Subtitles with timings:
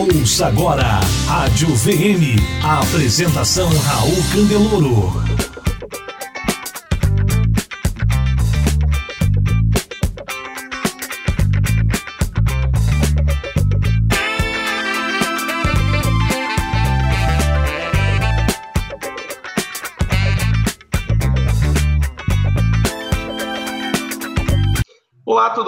[0.00, 2.40] Ouça agora Rádio VM.
[2.62, 5.49] A apresentação Raul Candeloro.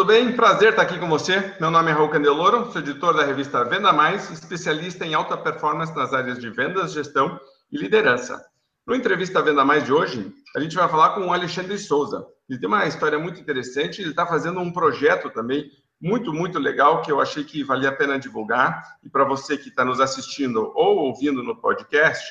[0.03, 0.33] Tudo bem?
[0.33, 1.55] Prazer estar aqui com você.
[1.61, 5.95] Meu nome é Raul Candeloro, sou editor da revista Venda Mais, especialista em alta performance
[5.95, 7.39] nas áreas de vendas, gestão
[7.71, 8.45] e liderança.
[8.85, 12.27] No entrevista Venda Mais de hoje, a gente vai falar com o Alexandre Souza.
[12.51, 15.71] Ele tem uma história muito interessante, ele está fazendo um projeto também
[16.01, 18.83] muito, muito legal que eu achei que valia a pena divulgar.
[19.05, 22.29] E para você que está nos assistindo ou ouvindo no podcast,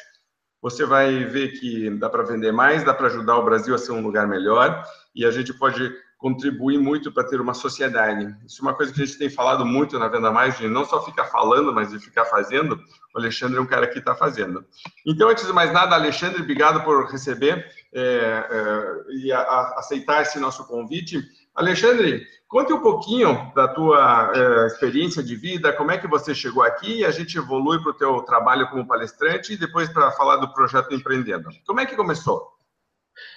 [0.62, 3.94] você vai ver que dá para vender mais, dá para ajudar o Brasil a ser
[3.94, 4.84] um lugar melhor
[5.16, 5.90] e a gente pode
[6.22, 8.34] contribuir muito para ter uma sociedade.
[8.46, 10.86] Isso é uma coisa que a gente tem falado muito na Venda Mais, de não
[10.86, 12.80] só ficar falando, mas de ficar fazendo.
[13.16, 14.64] O Alexandre é um cara que está fazendo.
[15.06, 20.22] Então, antes de mais nada, Alexandre, obrigado por receber é, é, e a, a aceitar
[20.22, 21.20] esse nosso convite.
[21.56, 26.62] Alexandre, conte um pouquinho da tua é, experiência de vida, como é que você chegou
[26.62, 30.36] aqui e a gente evolui para o teu trabalho como palestrante e depois para falar
[30.36, 31.50] do projeto Empreendendo.
[31.66, 32.48] Como é que começou?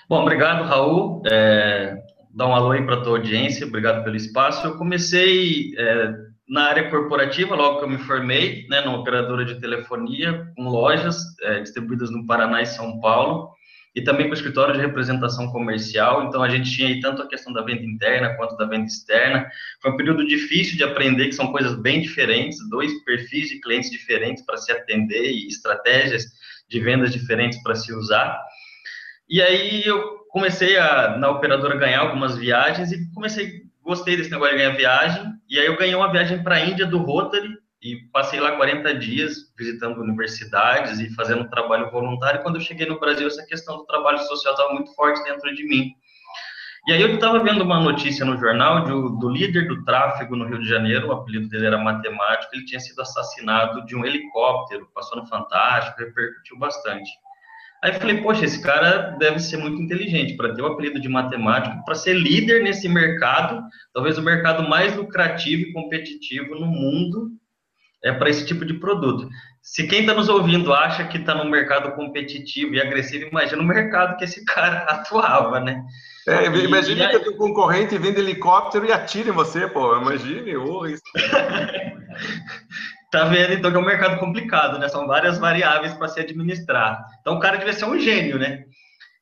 [0.06, 1.22] Bom, obrigado, Raul.
[1.26, 1.96] É,
[2.34, 4.66] dar um alô aí para a tua audiência, obrigado pelo espaço.
[4.66, 6.14] Eu comecei é,
[6.48, 11.16] na área corporativa, logo que eu me formei, né, numa operadora de telefonia, com lojas
[11.42, 13.50] é, distribuídas no Paraná e São Paulo,
[13.94, 16.24] e também com escritório de representação comercial.
[16.24, 19.48] Então, a gente tinha aí tanto a questão da venda interna quanto da venda externa.
[19.80, 23.90] Foi um período difícil de aprender, que são coisas bem diferentes, dois perfis de clientes
[23.90, 26.24] diferentes para se atender e estratégias
[26.68, 28.42] de vendas diferentes para se usar.
[29.28, 34.56] E aí eu comecei a, na operadora, ganhar algumas viagens e comecei, gostei desse negócio
[34.56, 35.32] de ganhar viagem.
[35.48, 38.96] E aí eu ganhei uma viagem para a Índia do Rotary e passei lá 40
[38.96, 42.42] dias visitando universidades e fazendo trabalho voluntário.
[42.42, 45.64] Quando eu cheguei no Brasil, essa questão do trabalho social estava muito forte dentro de
[45.68, 45.92] mim.
[46.88, 50.46] E aí eu estava vendo uma notícia no jornal de, do líder do tráfego no
[50.46, 54.90] Rio de Janeiro, o apelido dele era matemático, ele tinha sido assassinado de um helicóptero,
[54.92, 57.08] passou no Fantástico, repercutiu bastante.
[57.84, 61.06] Aí eu falei, poxa, esse cara deve ser muito inteligente para ter o apelido de
[61.06, 63.62] matemático, para ser líder nesse mercado,
[63.92, 67.28] talvez o mercado mais lucrativo e competitivo no mundo
[68.02, 69.28] é para esse tipo de produto.
[69.62, 73.66] Se quem está nos ouvindo acha que está no mercado competitivo e agressivo, imagina o
[73.66, 75.84] mercado que esse cara atuava, né?
[76.26, 79.94] É, imagine que o concorrente vende helicóptero e atira em você, pô.
[79.98, 81.02] Imagine, oh, isso.
[83.14, 84.88] Tá vendo, então, que é um mercado complicado, né?
[84.88, 87.00] São várias variáveis para se administrar.
[87.20, 88.64] Então, o cara devia ser um gênio, né?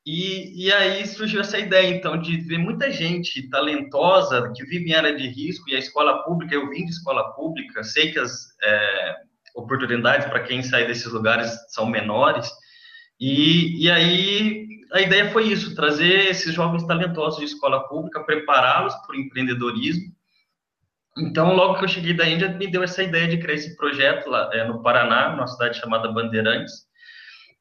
[0.07, 4.95] E, e aí surgiu essa ideia, então, de ver muita gente talentosa que vive em
[4.95, 8.47] área de risco e a escola pública, eu vim de escola pública, sei que as
[8.63, 9.15] é,
[9.55, 12.51] oportunidades para quem sai desses lugares são menores,
[13.21, 18.95] e, e aí a ideia foi isso, trazer esses jovens talentosos de escola pública, prepará-los
[19.07, 20.15] para o empreendedorismo,
[21.19, 24.31] então, logo que eu cheguei da Índia, me deu essa ideia de criar esse projeto
[24.31, 26.91] lá é, no Paraná, numa cidade chamada Bandeirantes.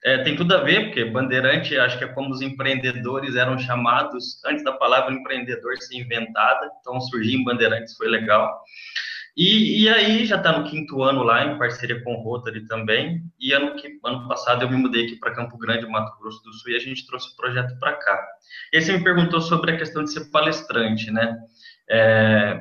[0.04, 4.44] É, tem tudo a ver, porque Bandeirante, acho que é como os empreendedores eram chamados,
[4.46, 8.62] antes da palavra empreendedor ser inventada, então surgir em Bandeirantes foi legal.
[9.38, 13.22] E, e aí já está no quinto ano lá, em parceria com o Rotary também,
[13.40, 16.72] e ano, ano passado eu me mudei aqui para Campo Grande, Mato Grosso do Sul,
[16.72, 18.28] e a gente trouxe o projeto para cá.
[18.74, 21.38] E aí você me perguntou sobre a questão de ser palestrante, né?
[21.90, 22.60] É,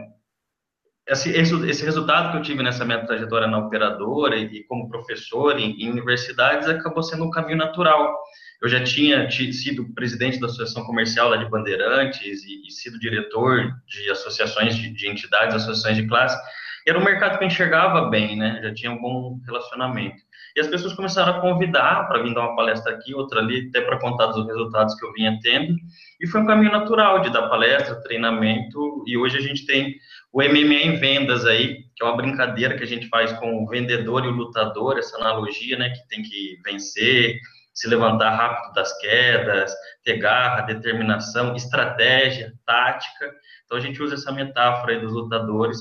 [1.10, 5.58] esse, esse, resultado que eu tive nessa minha trajetória na operadora e, e como professor
[5.58, 8.16] em, em, universidades acabou sendo um caminho natural.
[8.62, 13.72] Eu já tinha sido presidente da Associação Comercial lá de Bandeirantes e, e sido diretor
[13.88, 16.38] de associações de, de, entidades, associações de classe.
[16.86, 18.60] Era um mercado que eu enxergava bem, né?
[18.62, 20.22] Já tinha um bom relacionamento.
[20.56, 23.80] E as pessoas começaram a convidar para vir dar uma palestra aqui, outra ali, até
[23.80, 25.76] para contar dos resultados que eu vinha tendo.
[26.20, 29.04] E foi um caminho natural de dar palestra, treinamento.
[29.06, 29.94] E hoje a gente tem
[30.32, 33.66] o MMA em vendas aí, que é uma brincadeira que a gente faz com o
[33.68, 37.38] vendedor e o lutador, essa analogia, né, que tem que vencer,
[37.72, 39.72] se levantar rápido das quedas,
[40.04, 43.32] ter garra, determinação, estratégia, tática.
[43.64, 45.78] Então a gente usa essa metáfora aí dos lutadores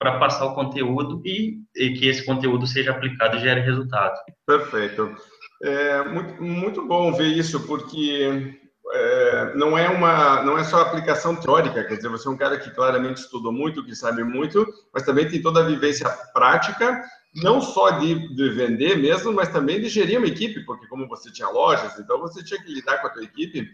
[0.00, 4.18] para passar o conteúdo e, e, que esse conteúdo seja aplicado e gere resultado.
[4.46, 5.14] Perfeito.
[5.62, 8.58] É muito, muito bom ver isso, porque
[8.92, 12.58] é, não é uma não é só aplicação teórica, quer dizer, você é um cara
[12.58, 17.04] que claramente estudou muito, que sabe muito, mas também tem toda a vivência prática,
[17.34, 21.30] não só de, de vender mesmo, mas também de gerir uma equipe, porque como você
[21.30, 23.68] tinha lojas, então você tinha que lidar com a tua equipe,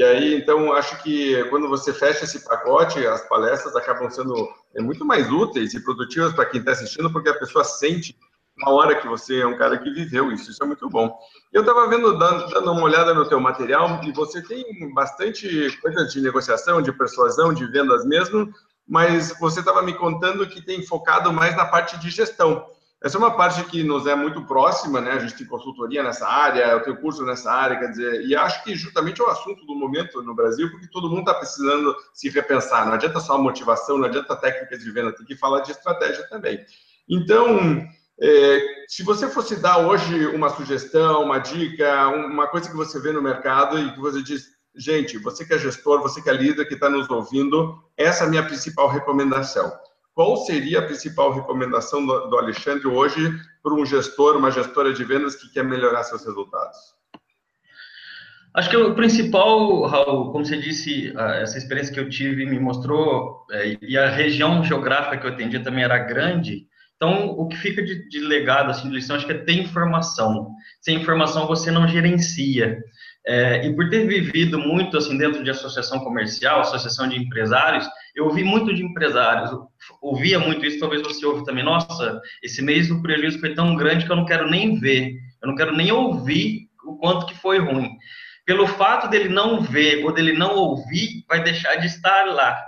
[0.00, 4.80] E aí, então, acho que quando você fecha esse pacote, as palestras acabam sendo é,
[4.80, 8.16] muito mais úteis e produtivas para quem está assistindo, porque a pessoa sente
[8.56, 10.50] na hora que você é um cara que viveu isso.
[10.50, 11.14] Isso é muito bom.
[11.52, 14.64] Eu estava vendo, dando, uma olhada no teu material, e você tem
[14.94, 18.50] bastante coisa de negociação, de persuasão, de vendas mesmo,
[18.88, 22.64] mas você estava me contando que tem focado mais na parte de gestão.
[23.02, 25.12] Essa é uma parte que nos é muito próxima, né?
[25.12, 28.62] A gente tem consultoria nessa área, eu tenho curso nessa área, quer dizer, e acho
[28.62, 32.28] que justamente é o assunto do momento no Brasil, porque todo mundo está precisando se
[32.28, 32.84] repensar.
[32.84, 36.62] Não adianta só motivação, não adianta técnicas de venda, tem que falar de estratégia também.
[37.08, 37.82] Então,
[38.20, 43.12] é, se você fosse dar hoje uma sugestão, uma dica, uma coisa que você vê
[43.12, 44.44] no mercado e que você diz,
[44.76, 48.26] gente, você que é gestor, você que é líder, que está nos ouvindo, essa é
[48.26, 49.72] a minha principal recomendação
[50.14, 55.36] qual seria a principal recomendação do, Alexandre hoje para um gestor, uma gestora de vendas
[55.36, 56.76] que quer melhorar seus resultados?
[58.52, 63.46] Acho que o principal, Raul, como você disse, essa experiência que eu tive me mostrou,
[63.52, 66.66] é, e a região geográfica que eu atendia também era grande,
[66.96, 70.50] então o que fica de, de legado, assim, de lição, acho que é ter informação.
[70.82, 72.78] Sem informação você não gerencia.
[73.26, 78.24] É, e por ter vivido muito assim dentro de associação comercial, associação de empresários, eu
[78.26, 79.50] ouvi muito de empresários,
[80.00, 84.06] ouvia muito isso, talvez você ouve também, nossa, esse mês o prejuízo foi tão grande
[84.06, 87.58] que eu não quero nem ver, eu não quero nem ouvir o quanto que foi
[87.58, 87.90] ruim.
[88.44, 92.60] Pelo fato dele não ver ou dele não ouvir, vai deixar de estar lá.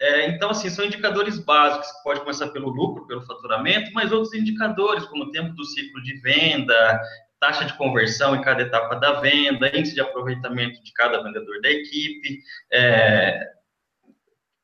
[0.00, 5.04] É, então, assim, são indicadores básicos, pode começar pelo lucro, pelo faturamento, mas outros indicadores,
[5.06, 7.00] como o tempo do ciclo de venda,
[7.40, 11.70] taxa de conversão em cada etapa da venda, índice de aproveitamento de cada vendedor da
[11.70, 12.40] equipe,
[12.72, 13.44] é,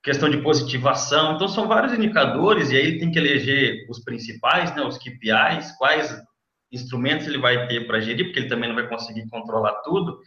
[0.04, 1.34] questão de positivação.
[1.34, 5.72] Então, são vários indicadores, e aí ele tem que eleger os principais, né, os KPIs,
[5.78, 6.14] quais
[6.70, 10.20] instrumentos ele vai ter para gerir, porque ele também não vai conseguir controlar tudo.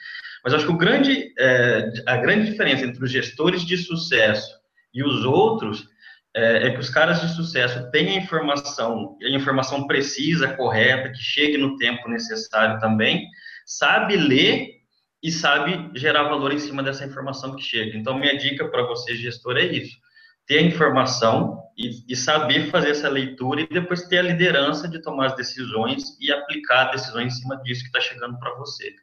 [0.43, 4.49] Mas acho que o grande, é, a grande diferença entre os gestores de sucesso
[4.93, 5.87] e os outros
[6.35, 11.19] é, é, que os caras de sucesso têm a informação, a informação precisa, correta, que
[11.19, 13.27] chegue no tempo necessário também,
[13.65, 14.76] sabe ler
[15.21, 17.97] e sabe gerar valor em cima dessa informação que chega.
[17.97, 19.97] Então, minha dica para você, gestor, é isso.
[20.45, 25.01] Ter a informação e, e, saber fazer essa leitura e depois ter a liderança de
[25.01, 28.93] tomar as decisões e aplicar decisões em cima disso que está chegando para você.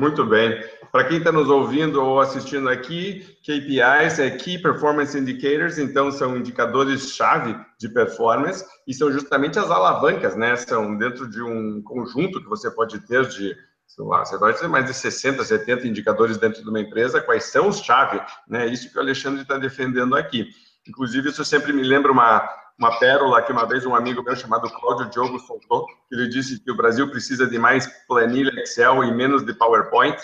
[0.00, 0.62] Muito bem.
[0.92, 6.36] Para quem está nos ouvindo ou assistindo aqui, KPIs é Key Performance Indicators, então são
[6.36, 10.54] indicadores-chave de performance e são justamente as alavancas, né?
[10.54, 13.56] São dentro de um conjunto que você pode ter de,
[13.88, 17.44] sei lá, você pode ter mais de 60, 70 indicadores dentro de uma empresa, quais
[17.44, 18.66] são os chave, né?
[18.66, 20.46] Isso que o Alexandre está defendendo aqui.
[20.86, 22.46] Inclusive, isso sempre me lembra uma,
[22.78, 26.60] uma pérola que uma vez um amigo meu chamado Cláudio Diogo soltou, que ele disse
[26.60, 30.16] que o Brasil precisa de mais planilha Excel e menos de PowerPoint.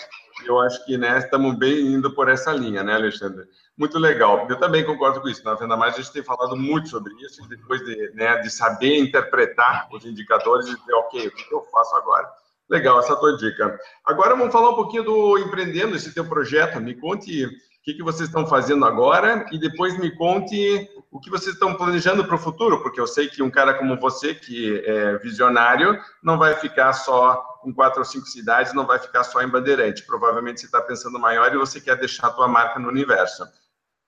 [0.45, 3.45] Eu acho que né, estamos bem indo por essa linha, né, Alexandre?
[3.75, 4.45] Muito legal.
[4.49, 5.43] Eu também concordo com isso.
[5.43, 8.99] Na Venda Mais, a gente tem falado muito sobre isso, depois de, né, de saber
[8.99, 12.29] interpretar os indicadores e dizer, ok, o que eu faço agora?
[12.69, 13.79] Legal, essa é tua dica.
[14.05, 16.81] Agora vamos falar um pouquinho do empreendendo, esse teu projeto.
[16.81, 17.47] Me conte
[17.85, 22.25] que, que vocês estão fazendo agora e depois me conte o que vocês estão planejando
[22.25, 26.35] para o futuro, porque eu sei que um cara como você, que é visionário, não
[26.35, 30.03] vai ficar só com quatro ou cinco cidades, não vai ficar só em Bandeirante.
[30.03, 33.45] Provavelmente você está pensando maior e você quer deixar a tua marca no universo.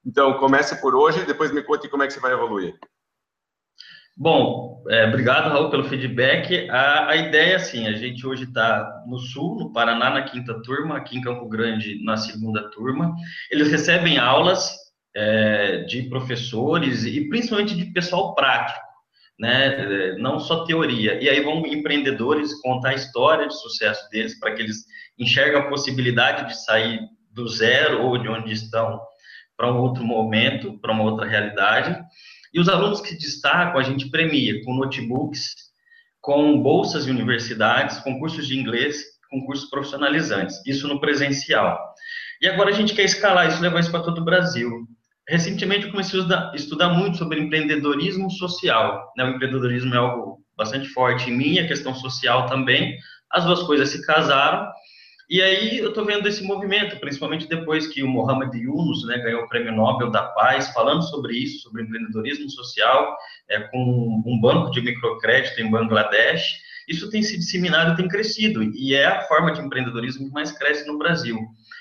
[0.03, 2.75] Então, comece por hoje e depois me conte como é que você vai evoluir.
[4.19, 6.67] Bom, é, obrigado, Raul, pelo feedback.
[6.71, 10.97] A, a ideia, assim, a gente hoje está no Sul, no Paraná, na quinta turma,
[10.97, 13.13] aqui em Campo Grande, na segunda turma.
[13.51, 14.75] Eles recebem aulas
[15.15, 18.79] é, de professores e principalmente de pessoal prático,
[19.39, 19.67] né?
[19.67, 21.21] É, não só teoria.
[21.21, 24.77] E aí vão empreendedores contar a história de sucesso deles para que eles
[25.19, 28.99] enxerguem a possibilidade de sair do zero ou de onde estão
[29.55, 31.99] para um outro momento, para uma outra realidade.
[32.57, 35.53] E os alunos que destacam, a gente premia com notebooks,
[36.19, 38.99] com bolsas de universidades, com cursos de inglês,
[39.29, 41.77] com cursos profissionalizantes, isso no presencial.
[42.41, 44.71] E agora a gente quer escalar isso, levar isso para todo o Brasil.
[45.29, 49.13] Recentemente eu comecei a estudar muito sobre empreendedorismo social.
[49.15, 49.25] Né?
[49.25, 52.97] O empreendedorismo é algo bastante forte em mim, a questão social também.
[53.29, 54.67] As duas coisas se casaram
[55.29, 59.43] e aí eu estou vendo esse movimento, principalmente depois que o Mohamed Yunus né, ganhou
[59.43, 63.17] o Prêmio Nobel da Paz, falando sobre isso, sobre empreendedorismo social,
[63.49, 66.61] é, com um banco de microcrédito em Bangladesh.
[66.87, 70.87] Isso tem se disseminado tem crescido, e é a forma de empreendedorismo que mais cresce
[70.87, 71.37] no Brasil.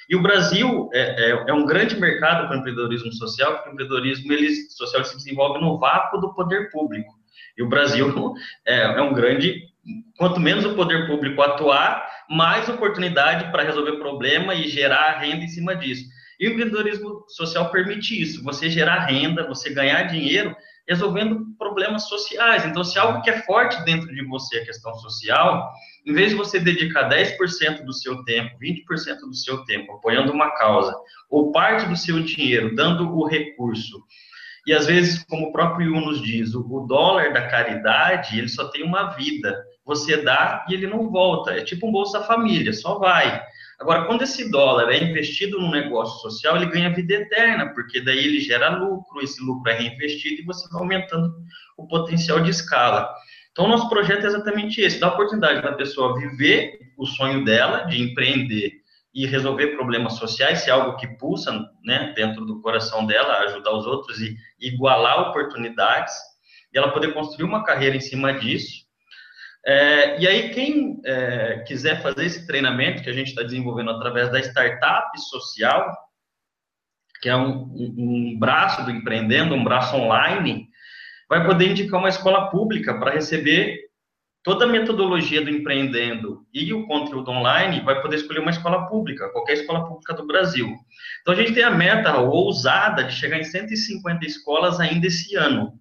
[0.08, 3.72] E o Brasil é, é, é um grande mercado para o empreendedorismo social, porque o
[3.72, 7.14] empreendedorismo ele, social se desenvolve no vácuo do poder público.
[7.56, 8.34] E o Brasil
[8.66, 9.62] é, é um grande
[10.16, 15.48] quanto menos o poder público atuar, mais oportunidade para resolver problema e gerar renda em
[15.48, 16.04] cima disso.
[16.38, 20.54] E o empreendedorismo social permite isso, você gerar renda, você ganhar dinheiro
[20.88, 22.64] resolvendo problemas sociais.
[22.64, 25.72] Então, se algo que é forte dentro de você, a questão social,
[26.06, 30.50] em vez de você dedicar 10% do seu tempo, 20% do seu tempo apoiando uma
[30.52, 30.94] causa,
[31.28, 34.00] ou parte do seu dinheiro dando o recurso,
[34.66, 38.68] e às vezes, como o próprio Yu nos diz, o dólar da caridade, ele só
[38.68, 39.56] tem uma vida.
[39.86, 41.52] Você dá e ele não volta.
[41.52, 43.40] É tipo um Bolsa Família, só vai.
[43.78, 48.18] Agora, quando esse dólar é investido num negócio social, ele ganha vida eterna, porque daí
[48.18, 51.32] ele gera lucro, esse lucro é reinvestido e você vai aumentando
[51.76, 53.08] o potencial de escala.
[53.52, 58.02] Então, nosso projeto é exatamente esse: a oportunidade da pessoa viver o sonho dela de
[58.02, 58.72] empreender
[59.14, 61.52] e resolver problemas sociais, se é algo que pulsa
[61.84, 66.14] né, dentro do coração dela, ajudar os outros e igualar oportunidades,
[66.72, 68.85] e ela poder construir uma carreira em cima disso
[69.66, 74.30] é, e aí, quem é, quiser fazer esse treinamento que a gente está desenvolvendo através
[74.30, 75.92] da startup social,
[77.20, 80.68] que é um, um, um, braço do empreendendo, um braço online,
[81.28, 83.80] vai poder indicar uma escola pública para receber
[84.44, 89.28] toda a metodologia do empreendendo e o conteúdo online, vai poder escolher uma escola pública,
[89.30, 90.72] qualquer escola pública do Brasil.
[91.22, 95.72] Então, a gente tem a meta ousada de chegar em 150 escolas ainda esse ano.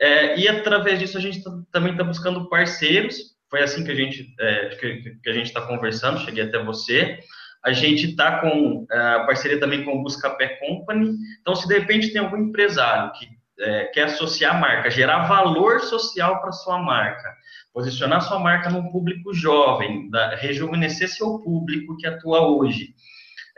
[0.00, 3.36] É, e através disso a gente tá, também está buscando parceiros.
[3.48, 6.20] Foi assim que a gente é, que, que, a gente está conversando.
[6.20, 7.18] Cheguei até você.
[7.64, 11.14] A gente está com é, a parceria também com o Buscapé Company.
[11.40, 15.80] Então, se de repente tem algum empresário que é, quer associar a marca, gerar valor
[15.80, 17.34] social para sua marca,
[17.72, 22.94] posicionar sua marca num público jovem, da, rejuvenescer seu público que atua hoje,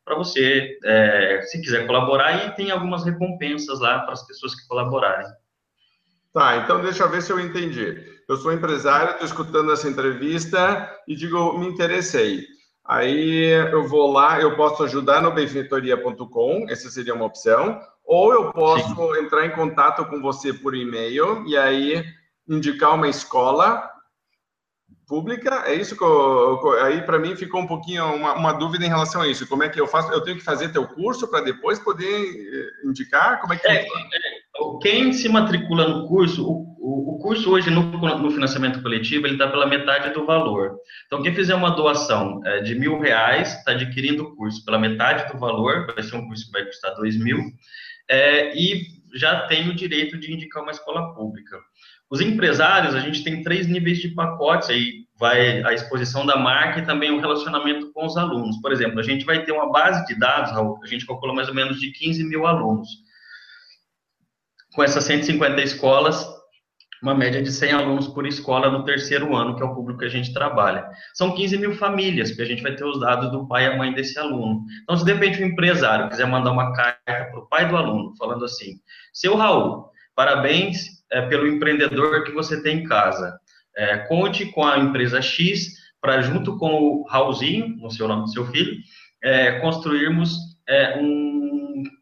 [0.05, 4.67] para você, é, se quiser colaborar, e tem algumas recompensas lá para as pessoas que
[4.69, 5.27] colaborarem.
[6.33, 8.05] Tá, então deixa eu ver se eu entendi.
[8.29, 12.47] Eu sou empresário, estou escutando essa entrevista e digo, me interessei.
[12.85, 18.53] Aí eu vou lá, eu posso ajudar no benfeitoria.com, essa seria uma opção, ou eu
[18.53, 19.21] posso Sim.
[19.21, 22.03] entrar em contato com você por e-mail e aí
[22.49, 23.91] indicar uma escola
[25.07, 25.65] pública.
[25.67, 29.23] É isso que eu, aí para mim ficou um pouquinho uma, uma, dúvida em relação
[29.23, 29.47] a isso.
[29.47, 30.13] Como é que eu faço?
[30.13, 33.41] Eu tenho que fazer teu curso para depois poder eh, indicar?
[33.41, 33.89] Como é que é, é,
[34.81, 39.49] quem se matricula no curso, o, o, curso hoje no, no, financiamento coletivo ele está
[39.49, 40.77] pela metade do valor.
[41.07, 45.33] Então quem fizer uma doação é, de mil reais está adquirindo o curso pela metade
[45.33, 45.87] do valor.
[45.87, 47.39] Vai ser um curso que vai custar dois mil
[48.09, 48.83] é, e
[49.15, 51.59] já tem o direito de indicar uma escola pública.
[52.11, 56.81] Os empresários, a gente tem três níveis de pacotes, aí vai a exposição da marca
[56.81, 58.57] e também o relacionamento com os alunos.
[58.63, 61.49] Por exemplo, a gente vai ter uma base de dados, Raul, a gente calculou mais
[61.49, 62.89] ou menos de 15 mil alunos.
[64.75, 66.27] Com essas 150 escolas,
[67.03, 70.07] uma média de 100 alunos por escola no terceiro ano, que é o público que
[70.07, 70.89] a gente trabalha.
[71.15, 73.77] São 15 mil famílias, porque a gente vai ter os dados do pai e a
[73.77, 74.65] mãe desse aluno.
[74.83, 77.77] Então, se de repente o um empresário quiser mandar uma carta para o pai do
[77.77, 78.81] aluno, falando assim,
[79.13, 83.39] seu Raul, parabéns é, pelo empreendedor que você tem em casa.
[83.77, 88.33] É, conte com a empresa X para, junto com o Raulzinho, no seu nome do
[88.33, 88.77] seu filho,
[89.23, 90.37] é, construirmos
[91.01, 91.48] um,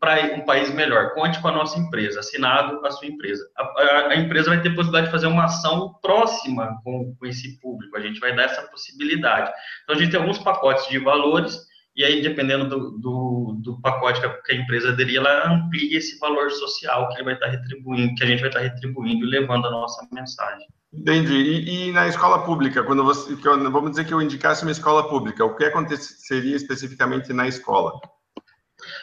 [0.00, 1.14] pra, um país melhor.
[1.14, 3.44] Conte com a nossa empresa, assinado a sua empresa.
[3.56, 7.60] A, a, a empresa vai ter possibilidade de fazer uma ação próxima com, com esse
[7.60, 9.50] público, a gente vai dar essa possibilidade.
[9.84, 11.66] Então, a gente tem alguns pacotes de valores
[11.96, 16.50] e aí, dependendo do, do, do, pacote que a empresa aderir, ela amplia esse valor
[16.50, 19.70] social que ele vai estar retribuindo, que a gente vai estar retribuindo e levando a
[19.70, 20.66] nossa mensagem.
[20.92, 21.32] Entendi.
[21.32, 25.42] E, e na escola pública, quando você, vamos dizer que eu indicasse uma escola pública,
[25.42, 27.98] o que aconteceria especificamente na escola?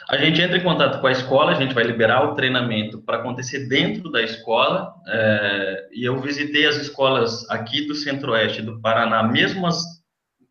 [0.08, 3.18] A gente entra em contato com a escola, a gente vai liberar o treinamento para
[3.18, 4.94] acontecer dentro da escola.
[5.06, 9.82] É, e eu visitei as escolas aqui do Centro-Oeste do Paraná, mesmo as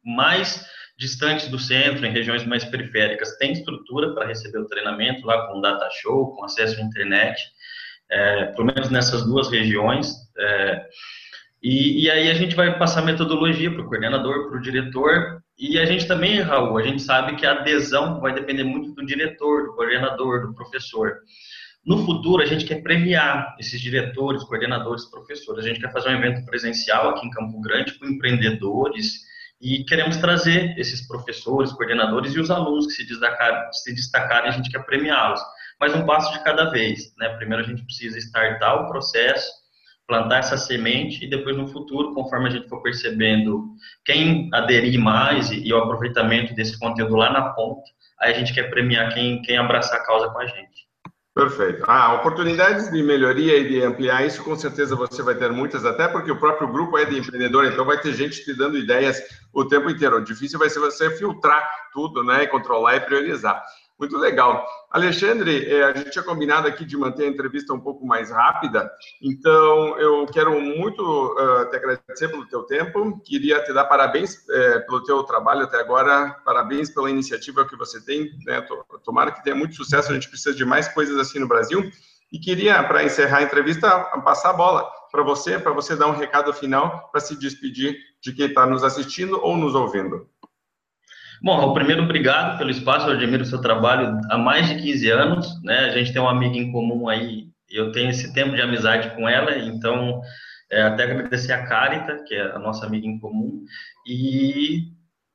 [0.04, 0.66] mais
[0.98, 5.62] distantes do centro, em regiões mais periféricas, tem estrutura para receber o treinamento lá com
[5.62, 7.42] data show, com acesso à internet,
[8.10, 10.14] é, pelo menos nessas duas regiões.
[10.38, 10.86] É,
[11.62, 15.78] e, e, aí a gente vai passar metodologia para o coordenador, para o diretor, e
[15.80, 19.66] a gente também, Raul, a gente sabe que a adesão vai depender muito do diretor,
[19.66, 21.20] do coordenador, do professor.
[21.86, 25.66] No futuro, a gente quer premiar esses diretores, coordenadores, professores.
[25.66, 29.22] A gente quer fazer um evento presencial aqui em Campo Grande com empreendedores,
[29.64, 34.52] e queremos trazer esses professores, coordenadores e os alunos que se destacarem, se destacarem a
[34.52, 35.40] gente quer premiá-los.
[35.80, 37.14] Mas um passo de cada vez.
[37.18, 37.30] Né?
[37.38, 39.50] Primeiro a gente precisa startar o processo,
[40.08, 43.66] plantar essa semente e depois no futuro, conforme a gente for percebendo
[44.06, 47.84] quem aderir mais e, e o aproveitamento desse conteúdo lá na ponta,
[48.20, 50.84] aí a gente quer premiar quem, quem abraçar a causa com a gente.
[51.36, 51.84] Perfeito.
[51.88, 56.08] Ah, oportunidades de melhoria e de ampliar isso, com certeza você vai ter muitas, até
[56.08, 59.20] porque o próprio grupo é de empreendedor, então vai ter gente te dando ideias
[59.52, 60.18] o tempo inteiro.
[60.18, 63.64] O difícil vai ser você filtrar tudo, né, e controlar e priorizar.
[64.04, 64.68] Muito legal.
[64.92, 68.92] Alexandre, é, a gente tinha combinado aqui de manter a entrevista um pouco mais rápida,
[69.22, 74.86] então eu quero muito uh, te agradecer pelo teu tempo, queria te dar parabéns uh,
[74.86, 78.68] pelo teu trabalho até agora, parabéns pela iniciativa que você tem, né?
[79.06, 81.90] tomara que tenha muito sucesso, a gente precisa de mais coisas assim no Brasil,
[82.30, 83.90] e queria, para encerrar a entrevista,
[84.26, 88.34] passar a bola para você, para você dar um recado final, para se despedir de
[88.34, 90.28] quem está nos assistindo ou nos ouvindo.
[91.44, 95.62] Bom, primeiro, obrigado pelo espaço, eu admiro o seu trabalho há mais de 15 anos,
[95.62, 95.88] né?
[95.88, 99.28] A gente tem uma amiga em comum aí, eu tenho esse tempo de amizade com
[99.28, 100.22] ela, então
[100.72, 103.62] é, até agradecer a Carita, que é a nossa amiga em comum,
[104.08, 104.84] e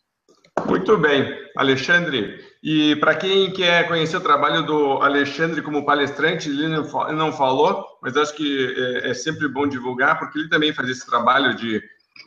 [0.65, 2.45] Muito bem, Alexandre.
[2.63, 8.17] E para quem quer conhecer o trabalho do Alexandre como palestrante, ele não falou, mas
[8.17, 11.83] acho que é, é sempre bom divulgar, porque ele também faz esse trabalho de,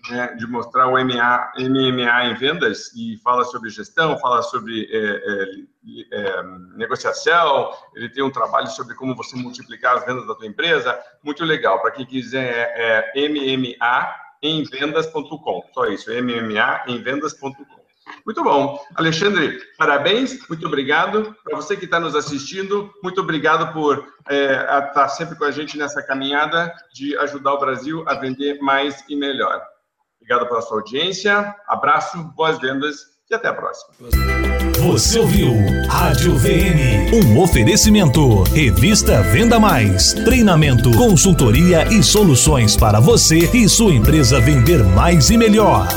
[0.10, 4.98] né, de mostrar o MA, MMA em vendas e fala sobre gestão, fala sobre é,
[4.98, 6.44] é, é,
[6.76, 11.44] negociação, ele tem um trabalho sobre como você multiplicar as vendas da tua empresa, muito
[11.44, 11.82] legal.
[11.82, 17.79] Para quem quiser, é, é MMA em vendas.com, só isso, MMA em vendas.com.
[18.26, 18.80] Muito bom.
[18.95, 21.36] Alexandre, parabéns, muito obrigado.
[21.43, 25.78] Para você que está nos assistindo, muito obrigado por é, estar sempre com a gente
[25.78, 29.62] nessa caminhada de ajudar o Brasil a vender mais e melhor.
[30.22, 32.98] Obrigado pela sua audiência, abraço, boas vendas
[33.30, 33.95] e até a próxima.
[34.80, 35.54] Você ouviu
[35.89, 38.43] Rádio VM, um oferecimento.
[38.43, 45.38] Revista Venda Mais, treinamento, consultoria e soluções para você e sua empresa vender mais e
[45.38, 45.88] melhor.